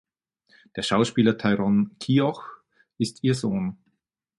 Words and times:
Der 0.75 0.81
Schauspieler 0.81 1.37
Tyrone 1.37 1.91
Keogh 1.99 2.41
ist 2.97 3.23
ihr 3.23 3.35
Sohn. 3.35 3.77